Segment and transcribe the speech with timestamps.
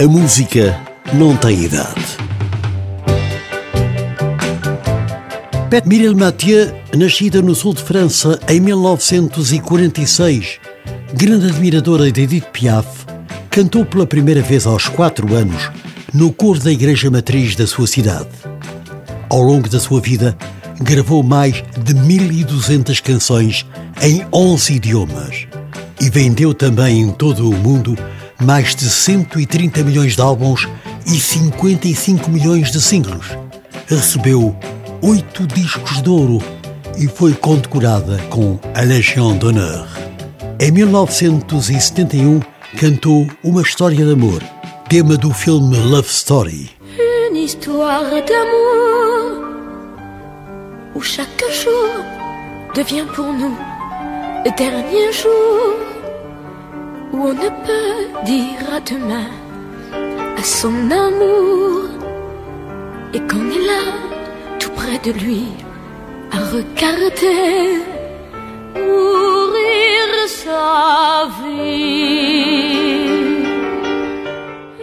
[0.00, 0.80] A música
[1.12, 2.16] não tem idade.
[5.68, 10.58] Pet Mireille Mathieu, nascida no sul de França em 1946,
[11.12, 12.88] grande admiradora de Edith Piaf,
[13.50, 15.70] cantou pela primeira vez aos quatro anos
[16.14, 18.30] no coro da igreja matriz da sua cidade.
[19.28, 20.34] Ao longo da sua vida,
[20.80, 23.66] gravou mais de 1.200 canções
[24.00, 25.46] em 11 idiomas
[26.00, 27.98] e vendeu também em todo o mundo
[28.40, 30.68] mais de 130 milhões de álbuns
[31.06, 33.26] e 55 milhões de singles.
[33.86, 34.56] Recebeu
[35.02, 36.42] oito discos de ouro
[36.96, 39.86] e foi condecorada com a Légion d'honneur.
[40.58, 42.40] Em 1971,
[42.78, 44.42] cantou Uma História de Amor,
[44.88, 46.70] tema do filme Love Story.
[46.98, 49.44] Une histoire d'amour
[50.94, 52.04] où chaque jour
[52.74, 53.56] devient pour nous
[54.44, 55.89] le dernier jour
[57.12, 59.30] où on ne peut dire à demain
[60.36, 61.88] à son amour
[63.12, 63.82] et qu'on est là
[64.58, 65.44] tout près de lui
[66.32, 67.82] à regarder
[68.74, 72.10] mourir sa vie.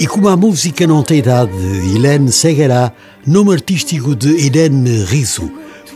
[0.00, 1.52] E como a música não tem idade,
[1.94, 2.92] Helene Seguerá,
[3.26, 5.50] nome artístico de Helene Rizzo,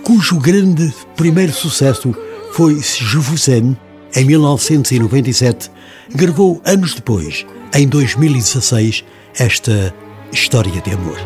[0.05, 2.15] cujo grande primeiro sucesso
[2.53, 3.77] foi Je vous aime,
[4.15, 5.71] em 1997,
[6.15, 9.05] gravou anos depois, em 2016,
[9.39, 9.95] esta
[10.33, 11.19] história de amor.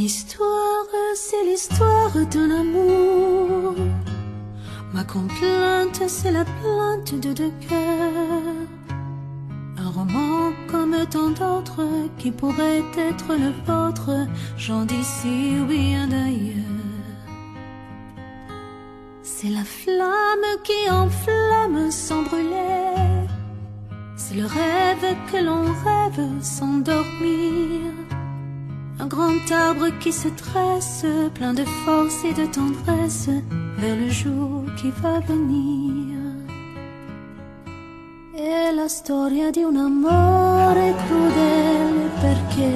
[0.00, 3.74] Histoire, c'est l'histoire d'un amour.
[4.92, 8.66] Ma complainte, c'est la plainte de deux cœurs.
[9.76, 11.86] Un roman comme tant d'autres
[12.18, 14.26] qui pourrait être le vôtre,
[14.56, 16.80] j'en dis si bien d'ailleurs.
[19.22, 23.26] C'est la flamme qui enflamme sans brûler.
[24.16, 27.92] C'est le rêve que l'on rêve sans dormir.
[29.02, 33.30] Un grand arbre qui se tresse, plein de force et de tendresse,
[33.78, 36.18] vers le jour qui va venir.
[38.34, 42.70] È la storia di un amore crudele perché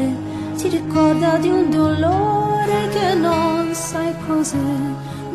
[0.56, 4.56] ti ricorda di un dolore che non sai cos'è,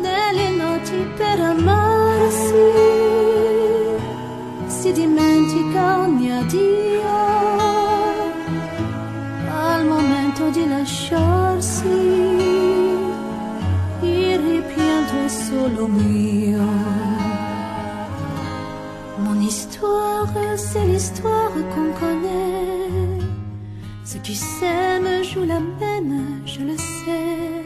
[0.00, 2.69] delle notti per amarsi,
[19.18, 23.18] Mon histoire, c'est l'histoire qu'on connaît.
[24.04, 27.64] Ceux qui s'aiment jouent la même, je le sais.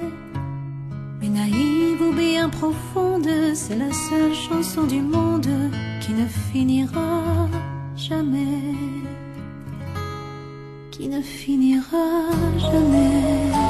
[1.20, 5.48] Mais naïve ou bien profonde, c'est la seule chanson du monde
[6.00, 7.48] qui ne finira
[7.96, 8.74] jamais
[10.96, 12.30] qui ne finira.
[12.58, 13.63] Jamais.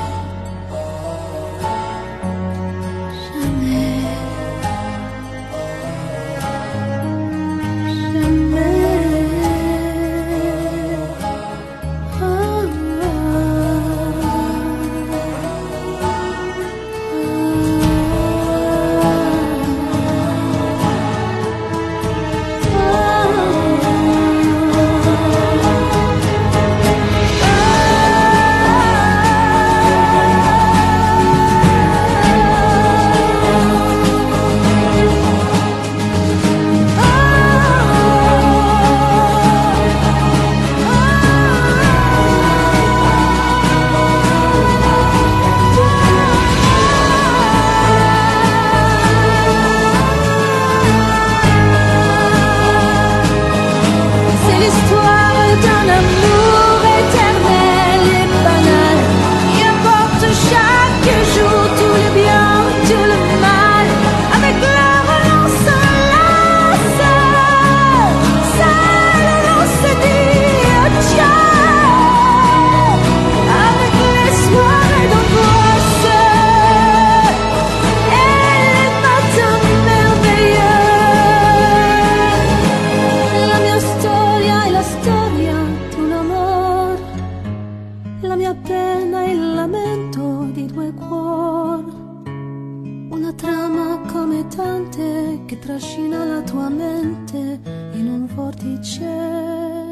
[93.14, 97.60] Una trama come tante che trascina la tua mente
[97.92, 99.83] in un vortice